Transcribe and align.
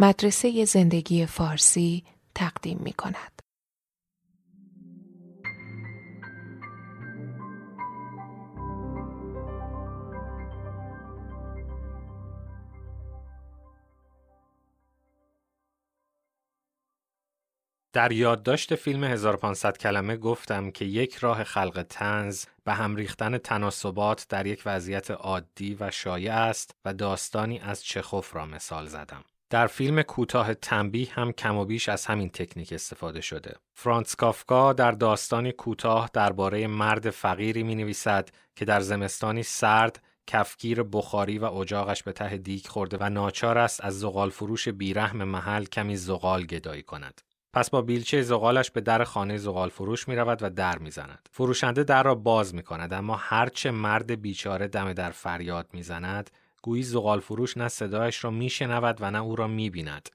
مدرسه 0.00 0.64
زندگی 0.64 1.26
فارسی 1.26 2.04
تقدیم 2.34 2.78
می 2.84 2.92
کند. 2.92 3.42
در 17.92 18.12
یادداشت 18.12 18.74
فیلم 18.74 19.04
1500 19.04 19.78
کلمه 19.78 20.16
گفتم 20.16 20.70
که 20.70 20.84
یک 20.84 21.14
راه 21.14 21.44
خلق 21.44 21.86
تنز 21.88 22.44
به 22.64 22.72
هم 22.72 22.96
ریختن 22.96 23.38
تناسبات 23.38 24.26
در 24.28 24.46
یک 24.46 24.62
وضعیت 24.66 25.10
عادی 25.10 25.76
و 25.80 25.90
شایع 25.90 26.34
است 26.34 26.70
و 26.84 26.94
داستانی 26.94 27.58
از 27.58 27.84
چخوف 27.84 28.36
را 28.36 28.46
مثال 28.46 28.86
زدم. 28.86 29.24
در 29.50 29.66
فیلم 29.66 30.02
کوتاه 30.02 30.54
تنبیه 30.54 31.08
هم 31.12 31.32
کم 31.32 31.56
و 31.56 31.64
بیش 31.64 31.88
از 31.88 32.06
همین 32.06 32.28
تکنیک 32.28 32.72
استفاده 32.72 33.20
شده. 33.20 33.56
فرانس 33.74 34.16
کافکا 34.16 34.72
در 34.72 34.92
داستانی 34.92 35.52
کوتاه 35.52 36.10
درباره 36.12 36.66
مرد 36.66 37.10
فقیری 37.10 37.62
می 37.62 37.74
نویسد 37.74 38.28
که 38.56 38.64
در 38.64 38.80
زمستانی 38.80 39.42
سرد 39.42 40.02
کفگیر 40.26 40.82
بخاری 40.82 41.38
و 41.38 41.44
اجاقش 41.44 42.02
به 42.02 42.12
ته 42.12 42.36
دیگ 42.36 42.66
خورده 42.66 42.96
و 43.00 43.08
ناچار 43.08 43.58
است 43.58 43.84
از 43.84 44.00
زغال 44.00 44.30
فروش 44.30 44.68
بیرحم 44.68 45.24
محل 45.24 45.64
کمی 45.64 45.96
زغال 45.96 46.46
گدایی 46.46 46.82
کند. 46.82 47.20
پس 47.52 47.70
با 47.70 47.82
بیلچه 47.82 48.22
زغالش 48.22 48.70
به 48.70 48.80
در 48.80 49.04
خانه 49.04 49.36
زغال 49.36 49.68
فروش 49.68 50.08
می 50.08 50.16
رود 50.16 50.42
و 50.42 50.50
در 50.50 50.78
می 50.78 50.90
زند. 50.90 51.28
فروشنده 51.32 51.84
در 51.84 52.02
را 52.02 52.14
باز 52.14 52.54
می 52.54 52.62
کند 52.62 52.92
اما 52.92 53.16
هرچه 53.16 53.70
مرد 53.70 54.20
بیچاره 54.20 54.68
دم 54.68 54.92
در 54.92 55.10
فریاد 55.10 55.68
می 55.72 55.82
زند 55.82 56.30
گویی 56.62 56.82
زغال 56.82 57.20
فروش 57.20 57.56
نه 57.56 57.68
صدایش 57.68 58.24
را 58.24 58.30
می 58.30 58.50
شنود 58.50 58.96
و 59.00 59.10
نه 59.10 59.22
او 59.22 59.36
را 59.36 59.46
می 59.46 59.70
بیند. 59.70 60.08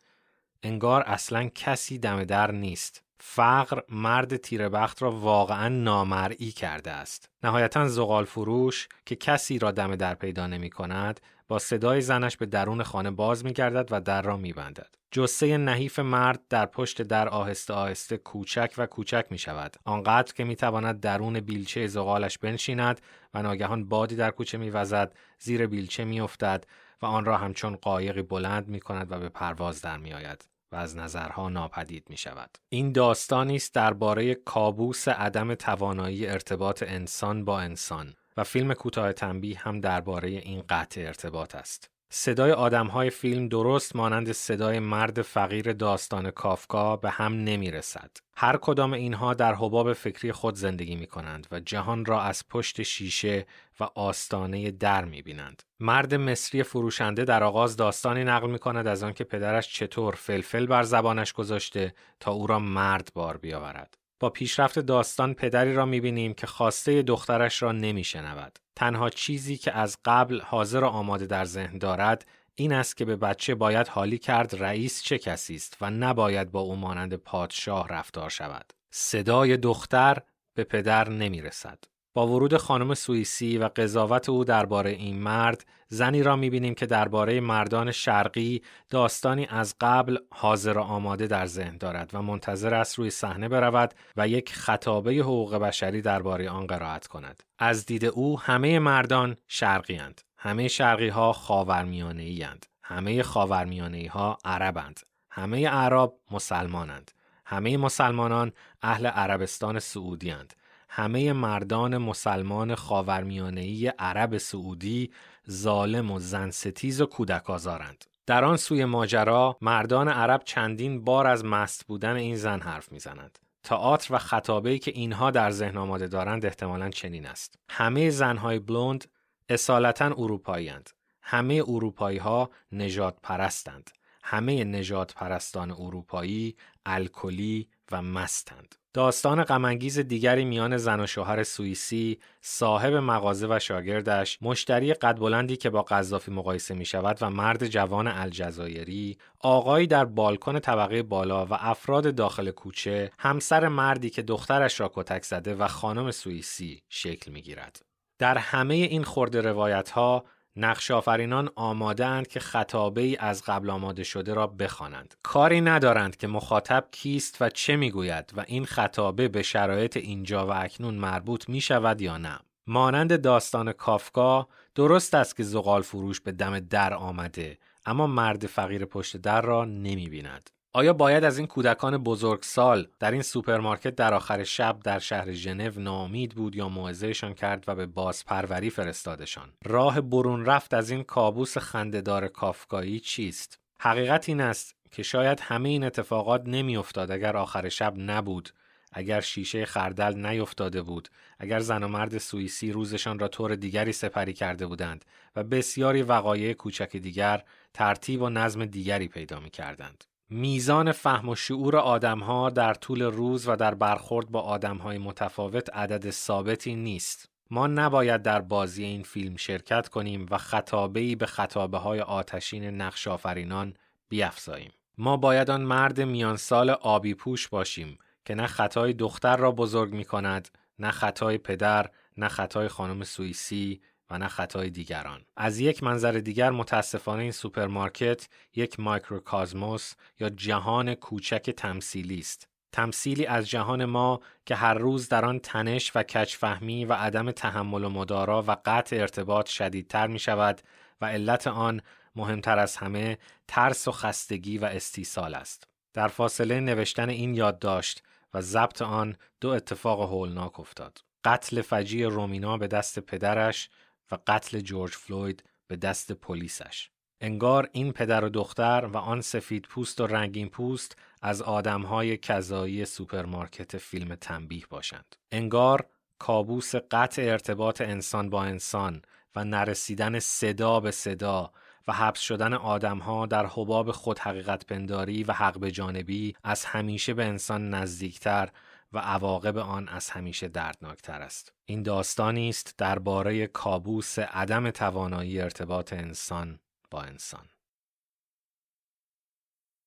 انگار 0.64 1.02
اصلا 1.02 1.50
کسی 1.56 1.98
دم 1.98 2.24
در 2.24 2.52
نیست. 2.52 3.04
فقر 3.26 3.82
مرد 3.90 4.38
تیربخت 4.38 5.02
را 5.02 5.12
واقعا 5.12 5.70
نامرئی 5.70 6.52
کرده 6.52 6.92
است. 6.92 7.30
نهایتا 7.44 7.88
زغال 7.88 8.26
فروش 8.26 8.88
که 9.06 9.16
کسی 9.16 9.60
را 9.60 9.72
دم 9.72 9.96
در 9.96 10.16
پیدا 10.16 10.48
نمی 10.48 10.70
کند 10.70 11.20
با 11.48 11.60
صدای 11.60 12.02
زنش 12.02 12.38
به 12.38 12.46
درون 12.46 12.84
خانه 12.84 13.12
باز 13.12 13.46
می 13.46 13.54
گردد 13.54 13.88
و 13.92 14.02
در 14.02 14.22
را 14.22 14.38
می 14.38 14.54
بندد. 14.54 14.96
جسه 15.12 15.58
نحیف 15.58 16.00
مرد 16.00 16.40
در 16.50 16.66
پشت 16.66 17.02
در 17.02 17.30
آهسته 17.30 17.74
آهسته 17.74 18.18
کوچک 18.18 18.74
و 18.78 18.86
کوچک 18.86 19.26
می 19.30 19.38
شود. 19.38 19.78
آنقدر 19.86 20.34
که 20.34 20.44
می 20.44 20.56
تواند 20.56 21.00
درون 21.00 21.40
بیلچه 21.40 21.88
زغالش 21.88 22.38
بنشیند 22.38 23.02
و 23.34 23.42
ناگهان 23.42 23.90
بادی 23.90 24.16
در 24.16 24.32
کوچه 24.32 24.58
می 24.58 24.70
وزد، 24.70 25.14
زیر 25.40 25.68
بیلچه 25.68 26.06
می 26.06 26.22
افتد 26.22 26.66
و 27.02 27.06
آن 27.06 27.26
را 27.26 27.38
همچون 27.38 27.76
قایقی 27.76 28.22
بلند 28.22 28.68
می 28.68 28.80
کند 28.80 29.12
و 29.12 29.20
به 29.20 29.30
پرواز 29.30 29.82
در 29.82 29.98
می 29.98 30.14
آید. 30.14 30.53
و 30.74 30.76
از 30.76 30.98
نظرها 30.98 31.50
ناپدید 31.50 32.06
می 32.10 32.18
شود. 32.18 32.58
این 32.70 32.92
داستانی 32.92 33.56
است 33.56 33.74
درباره 33.74 34.36
کابوس 34.36 35.08
عدم 35.08 35.56
توانایی 35.56 36.28
ارتباط 36.28 36.84
انسان 36.88 37.46
با 37.46 37.60
انسان 37.60 38.14
و 38.38 38.44
فیلم 38.44 38.74
کوتاه 38.74 39.14
تنبیه 39.14 39.60
هم 39.60 39.80
درباره 39.80 40.30
این 40.30 40.64
قطع 40.70 41.02
ارتباط 41.02 41.56
است. 41.56 41.93
صدای 42.16 42.52
آدمهای 42.52 43.10
فیلم 43.10 43.48
درست 43.48 43.96
مانند 43.96 44.32
صدای 44.32 44.80
مرد 44.80 45.22
فقیر 45.22 45.74
داستان 45.74 46.32
کافکا 46.32 46.98
به 46.98 47.10
هم 47.10 47.34
نمی 47.34 47.72
رسد. 47.72 48.12
هر 48.36 48.58
کدام 48.58 48.94
اینها 48.94 49.34
در 49.34 49.54
حباب 49.54 49.94
فکری 49.94 50.32
خود 50.32 50.56
زندگی 50.56 50.96
می 50.96 51.08
کنند 51.08 51.48
و 51.52 51.60
جهان 51.60 52.06
را 52.06 52.22
از 52.22 52.48
پشت 52.50 52.84
شیشه 52.84 53.46
و 53.80 53.84
آستانه 53.96 54.72
در 54.72 55.06
می 55.06 55.22
بینند. 55.22 55.64
مرد 55.80 56.16
مصری 56.16 56.64
فروشنده 56.64 57.26
در 57.26 57.44
آغاز 57.44 57.78
داستانی 57.78 58.24
نقل 58.24 58.50
می 58.50 58.60
کند 58.60 58.88
از 58.88 59.04
آنکه 59.04 59.24
پدرش 59.24 59.74
چطور 59.74 60.16
فلفل 60.16 60.66
بر 60.66 60.84
زبانش 60.84 61.34
گذاشته 61.34 61.94
تا 62.20 62.32
او 62.32 62.48
را 62.48 62.60
مرد 62.60 63.12
بار 63.14 63.38
بیاورد. 63.38 64.03
با 64.24 64.30
پیشرفت 64.30 64.80
داستان 64.80 65.34
پدری 65.34 65.74
را 65.74 65.86
می‌بینیم 65.86 66.34
که 66.34 66.48
خواسته 66.48 67.02
دخترش 67.02 67.62
را 67.62 67.72
نمیشنود. 67.72 68.60
تنها 68.76 69.10
چیزی 69.10 69.58
که 69.58 69.72
از 69.72 69.98
قبل 70.06 70.42
حاضر 70.42 70.84
و 70.84 70.88
آماده 70.88 71.26
در 71.26 71.46
ذهن 71.46 71.78
دارد 71.78 72.26
این 72.56 72.74
است 72.74 72.98
که 72.98 73.06
به 73.06 73.16
بچه 73.16 73.56
باید 73.56 73.88
حالی 73.88 74.18
کرد 74.18 74.64
رئیس 74.64 75.04
چه 75.04 75.18
کسی 75.18 75.56
است 75.56 75.78
و 75.82 75.90
نباید 75.90 76.52
با 76.52 76.60
او 76.60 76.76
مانند 76.76 77.16
پادشاه 77.16 77.88
رفتار 77.88 78.30
شود. 78.30 78.74
صدای 78.92 79.58
دختر 79.58 80.18
به 80.54 80.64
پدر 80.64 81.10
نمی‌رسد. 81.10 81.84
با 82.14 82.28
ورود 82.28 82.58
خانم 82.58 82.94
سوئیسی 82.94 83.58
و 83.58 83.70
قضاوت 83.76 84.30
او 84.30 84.44
درباره 84.44 84.92
این 84.92 85.22
مرد 85.22 85.66
زنی 85.88 86.24
را 86.24 86.36
می‌بینیم 86.36 86.76
که 86.76 86.86
درباره 86.86 87.40
مردان 87.40 87.92
شرقی 87.92 88.62
داستانی 88.90 89.48
از 89.50 89.76
قبل 89.82 90.18
حاضر 90.32 90.78
و 90.78 90.82
آماده 90.82 91.28
در 91.28 91.46
ذهن 91.46 91.78
دارد 91.78 92.10
و 92.14 92.22
منتظر 92.22 92.74
است 92.74 93.00
روی 93.00 93.10
صحنه 93.10 93.50
برود 93.50 93.94
و 94.18 94.28
یک 94.28 94.54
خطابه 94.54 95.14
حقوق 95.14 95.56
بشری 95.56 96.02
درباره 96.02 96.50
آن 96.50 96.68
قرائت 96.68 97.08
کند 97.08 97.44
از 97.60 97.86
دید 97.86 98.06
او 98.06 98.40
همه 98.40 98.80
مردان 98.80 99.36
شرقی 99.48 99.98
اند. 99.98 100.22
همه 100.38 100.68
شرقی 100.68 101.10
ها 101.10 101.34
خاورمیانه 101.34 102.24
ای. 102.24 102.48
همه 102.84 103.24
خاورمیانه 103.24 104.10
ها 104.10 104.38
عربند 104.46 105.00
همه 105.32 105.68
عرب 105.68 106.14
مسلمانند 106.32 107.12
همه 107.46 107.78
مسلمانان 107.78 108.52
اهل 108.82 109.06
عربستان 109.06 109.80
سعودی 109.80 110.32
اند 110.32 110.54
همه 110.96 111.34
مردان 111.34 111.98
مسلمان 111.98 112.76
خاورمیانه‌ای 112.76 113.88
عرب 113.88 114.38
سعودی 114.38 115.12
ظالم 115.52 116.12
و 116.12 116.20
زنستیز 116.20 117.02
و 117.02 117.06
کودک 117.06 117.50
آزارند. 117.50 118.06
در 118.26 118.46
آن 118.46 118.58
سوی 118.58 118.86
ماجرا 118.86 119.58
مردان 119.62 120.08
عرب 120.08 120.42
چندین 120.46 121.04
بار 121.04 121.28
از 121.28 121.46
مست 121.46 121.86
بودن 121.86 122.16
این 122.16 122.36
زن 122.36 122.60
حرف 122.60 122.92
می‌زنند. 122.92 123.40
تئاتر 123.64 124.14
و 124.14 124.18
خطابه‌ای 124.18 124.80
که 124.80 124.92
اینها 124.92 125.32
در 125.32 125.52
ذهن 125.52 125.78
آماده 125.78 126.08
دارند 126.08 126.46
احتمالا 126.46 126.90
چنین 126.90 127.26
است. 127.26 127.60
همه 127.70 128.10
زنهای 128.10 128.60
بلوند 128.60 129.06
اصالتا 129.50 130.06
اروپایی‌اند. 130.06 130.90
همه 131.22 131.64
اروپایی 131.68 132.18
ها 132.18 132.50
نجات 132.72 133.16
پرستند. 133.24 133.92
همه 134.24 134.64
نجات 134.64 135.14
پرستان 135.14 135.72
اروپایی 135.72 136.56
الکلی 136.86 137.70
و 137.92 138.02
مستند. 138.02 138.76
داستان 138.94 139.44
غمانگیز 139.44 140.00
دیگری 140.00 140.46
میان 140.46 140.78
زن 140.78 141.00
و 141.00 141.08
شوهر 141.08 141.44
سوئیسی 141.44 142.20
صاحب 142.42 142.94
مغازه 142.94 143.48
و 143.50 143.60
شاگردش 143.60 144.38
مشتری 144.42 144.94
قد 144.94 145.18
بلندی 145.20 145.58
که 145.58 145.70
با 145.70 145.82
قذافی 145.82 146.32
مقایسه 146.32 146.74
می 146.74 146.86
شود 146.86 147.18
و 147.22 147.30
مرد 147.30 147.68
جوان 147.68 148.08
الجزایری 148.08 149.18
آقایی 149.40 149.88
در 149.88 150.06
بالکن 150.06 150.60
طبقه 150.60 151.04
بالا 151.04 151.46
و 151.46 151.54
افراد 151.54 152.16
داخل 152.16 152.52
کوچه 152.52 153.12
همسر 153.20 153.68
مردی 153.68 154.10
که 154.10 154.22
دخترش 154.22 154.80
را 154.80 154.92
کتک 154.94 155.24
زده 155.24 155.56
و 155.56 155.68
خانم 155.68 156.12
سوئیسی 156.12 156.82
شکل 156.90 157.32
می 157.32 157.42
گیرد. 157.42 157.82
در 158.20 158.38
همه 158.38 158.76
این 158.76 159.04
خورده 159.04 159.42
روایت 159.42 159.90
ها 159.90 160.26
نقش 160.56 160.92
آفرینان 160.92 161.50
آماده 161.56 162.06
اند 162.06 162.28
که 162.28 162.40
خطابه 162.40 163.02
ای 163.02 163.18
از 163.18 163.44
قبل 163.44 163.70
آماده 163.70 164.04
شده 164.04 164.34
را 164.34 164.48
بخوانند. 164.48 165.16
کاری 165.24 165.62
ندارند 165.62 166.18
که 166.18 166.28
مخاطب 166.28 166.88
کیست 166.92 167.42
و 167.42 167.50
چه 167.50 167.76
می‌گوید 167.76 168.34
و 168.38 168.44
این 168.48 168.66
خطابه 168.66 169.28
به 169.28 169.42
شرایط 169.42 169.98
اینجا 169.98 170.48
و 170.48 170.52
اکنون 170.52 170.96
مربوط 170.96 171.50
می 171.50 171.62
شود 171.62 172.02
یا 172.02 172.18
نه. 172.18 172.40
مانند 172.68 173.22
داستان 173.22 173.72
کافکا 173.72 174.48
درست 174.76 175.14
است 175.14 175.36
که 175.36 175.44
زغال 175.44 175.82
فروش 175.82 176.22
به 176.22 176.32
دم 176.32 176.60
در 176.60 176.94
آمده 176.94 177.58
اما 177.86 178.08
مرد 178.08 178.48
فقیر 178.48 178.86
پشت 178.86 179.18
در 179.18 179.42
را 179.42 179.66
نمی 179.66 180.10
بیند. 180.10 180.50
آیا 180.76 180.94
باید 180.94 181.24
از 181.24 181.38
این 181.38 181.48
کودکان 181.48 181.98
بزرگسال 181.98 182.88
در 183.00 183.12
این 183.12 183.22
سوپرمارکت 183.22 183.96
در 183.96 184.14
آخر 184.14 184.44
شب 184.44 184.80
در 184.84 185.00
شهر 185.00 185.32
ژنو 185.32 185.80
نامید 185.80 186.36
بود 186.36 186.56
یا 186.56 186.70
موعظهشان 186.70 187.34
کرد 187.34 187.64
و 187.68 187.76
به 187.76 187.86
بازپروری 187.86 188.70
فرستادشان 188.70 189.50
راه 189.66 190.02
برون 190.02 190.46
رفت 190.46 190.74
از 190.74 190.90
این 190.90 191.04
کابوس 191.04 191.58
خندهدار 191.58 192.28
کافکایی 192.28 193.00
چیست 193.00 193.60
حقیقت 193.80 194.30
این 194.30 194.42
است 194.42 194.76
که 194.92 195.04
شاید 195.04 195.40
همه 195.40 195.70
این 195.70 195.84
اتفاقات 195.84 196.44
نمیافتاد 196.46 197.12
اگر 197.12 197.38
آخر 197.38 197.70
شب 197.70 197.94
نبود 197.98 198.50
اگر 198.94 199.22
شیشه 199.22 199.66
خردل 199.66 200.26
نیفتاده 200.26 200.82
بود 200.82 201.10
اگر 201.40 201.60
زن 201.60 201.84
و 201.84 201.88
مرد 201.88 202.18
سوئیسی 202.18 202.72
روزشان 202.72 203.20
را 203.20 203.28
طور 203.28 203.56
دیگری 203.56 203.92
سپری 203.92 204.34
کرده 204.34 204.68
بودند 204.68 205.06
و 205.36 205.44
بسیاری 205.44 206.02
وقایع 206.02 206.54
کوچک 206.54 206.98
دیگر 206.98 207.44
ترتیب 207.74 208.22
و 208.22 208.30
نظم 208.30 208.66
دیگری 208.66 209.08
پیدا 209.08 209.40
می 209.40 209.50
کردند. 209.50 210.04
میزان 210.36 210.92
فهم 210.92 211.30
و 211.30 211.36
شعور 211.36 211.78
آدمها 211.78 212.50
در 212.50 212.74
طول 212.74 213.02
روز 213.02 213.48
و 213.48 213.56
در 213.56 213.74
برخورد 213.76 214.32
با 214.32 214.42
آدمهای 214.42 214.98
متفاوت 214.98 215.70
عدد 215.76 216.10
ثابتی 216.10 216.76
نیست. 216.76 217.30
ما 217.52 217.68
نباید 217.68 218.22
در 218.22 218.42
بازی 218.42 218.84
این 218.84 219.04
فیلم 219.04 219.36
شرکت 219.36 219.88
کنیم 219.88 220.26
و 220.32 220.38
خطابه‌ای 220.38 221.16
به 221.16 221.26
خطابه 221.26 221.78
های 221.78 222.02
آتشین 222.02 222.64
نقش 222.82 223.08
آفرینان 223.08 223.74
بیافزاییم. 224.10 224.72
ما 224.98 225.18
باید 225.18 225.50
آن 225.50 225.62
مرد 225.62 226.02
میانسال 226.02 226.70
آبی 226.70 227.14
پوش 227.14 227.48
باشیم 227.48 227.98
که 228.26 228.36
نه 228.36 228.48
خطای 228.48 228.94
دختر 228.94 229.38
را 229.38 229.52
بزرگ 229.52 229.94
می 229.94 230.06
کند، 230.06 230.50
نه 230.80 230.92
خطای 230.92 231.38
پدر، 231.38 231.90
نه 232.18 232.28
خطای 232.28 232.68
خانم 232.68 233.04
سوئیسی 233.04 233.82
و 234.14 234.18
نه 234.18 234.28
خطای 234.28 234.70
دیگران. 234.70 235.22
از 235.38 235.60
یک 235.60 235.84
منظر 235.84 236.12
دیگر 236.12 236.52
متاسفانه 236.52 237.24
این 237.24 237.32
سوپرمارکت 237.32 238.28
یک 238.56 238.80
microcosmos 238.80 239.94
یا 240.20 240.30
جهان 240.30 240.96
کوچک 240.96 241.50
تمثیلی 241.50 242.20
است. 242.20 242.48
تمثیلی 242.72 243.26
از 243.26 243.50
جهان 243.50 243.86
ما 243.86 244.20
که 244.46 244.56
هر 244.56 244.74
روز 244.74 245.10
در 245.10 245.26
آن 245.26 245.40
تنش 245.40 245.92
و 245.96 246.04
کج‌فهمی 246.04 246.86
و 246.86 246.94
عدم 246.94 247.32
تحمل 247.32 247.84
و 247.84 247.90
مدارا 247.90 248.44
و 248.48 248.58
قطع 248.66 248.96
ارتباط 248.96 249.50
شدیدتر 249.50 250.08
می 250.08 250.20
شود 250.20 250.62
و 251.02 251.06
علت 251.06 251.48
آن 251.48 251.82
مهمتر 252.16 252.60
از 252.60 252.76
همه 252.76 253.18
ترس 253.48 253.88
و 253.88 253.92
خستگی 253.92 254.58
و 254.58 254.66
استیصال 254.66 255.36
است. 255.36 255.68
در 255.94 256.08
فاصله 256.08 256.60
نوشتن 256.60 257.10
این 257.10 257.36
یادداشت 257.36 258.04
و 258.34 258.42
ضبط 258.42 258.82
آن 258.82 259.16
دو 259.42 259.50
اتفاق 259.50 260.02
هولناک 260.02 260.60
افتاد. 260.60 261.04
قتل 261.24 261.62
فجیع 261.62 262.04
رومینا 262.04 262.58
به 262.58 262.68
دست 262.68 263.00
پدرش 263.00 263.70
و 264.14 264.18
قتل 264.28 264.60
جورج 264.60 264.92
فلوید 264.92 265.44
به 265.68 265.76
دست 265.76 266.12
پلیسش. 266.12 266.90
انگار 267.22 267.70
این 267.72 267.92
پدر 267.92 268.24
و 268.24 268.30
دختر 268.30 268.90
و 268.94 268.98
آن 268.98 269.22
سفید 269.22 269.66
پوست 269.66 270.02
و 270.02 270.08
رنگین 270.08 270.50
پوست 270.50 270.98
از 271.22 271.42
آدمهای 271.42 272.18
کذایی 272.18 272.86
سوپرمارکت 272.86 273.78
فیلم 273.78 274.16
تنبیه 274.16 274.64
باشند. 274.70 275.16
انگار 275.32 275.86
کابوس 276.20 276.76
قطع 276.76 277.22
ارتباط 277.22 277.82
انسان 277.82 278.30
با 278.30 278.44
انسان 278.44 279.02
و 279.36 279.44
نرسیدن 279.44 280.20
صدا 280.20 280.80
به 280.80 280.92
صدا 280.92 281.52
و 281.88 281.94
حبس 281.94 282.20
شدن 282.20 282.54
آدمها 282.54 283.26
در 283.26 283.46
حباب 283.46 283.92
خود 283.92 284.20
حقیقت 284.20 284.66
پنداری 284.66 285.24
و 285.24 285.32
حق 285.32 285.60
به 285.60 285.72
جانبی 285.72 286.36
از 286.44 286.66
همیشه 286.66 287.14
به 287.14 287.26
انسان 287.26 287.70
نزدیکتر 287.70 288.50
و 288.94 288.98
عواقب 288.98 289.58
آن 289.58 289.88
از 289.88 290.10
همیشه 290.10 290.48
دردناکتر 290.48 291.22
است. 291.22 291.54
این 291.66 291.84
داستانی 291.84 292.50
است 292.50 292.74
درباره 292.78 293.48
کابوس 293.48 294.20
عدم 294.20 294.72
توانایی 294.72 295.42
ارتباط 295.42 295.94
انسان 295.94 296.60
با 296.92 297.02
انسان. 297.02 297.50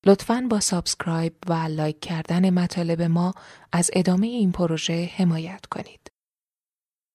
لطفاً 0.05 0.47
با 0.49 0.59
subscribe 0.59 1.35
و 1.47 1.53
لایک 1.53 1.99
کردن 1.99 2.49
مطالب 2.49 3.01
ما 3.01 3.33
از 3.71 3.89
ادامه 3.93 4.27
این 4.27 4.51
پروژه 4.51 5.11
حمایت 5.15 5.65
کنید. 5.65 6.16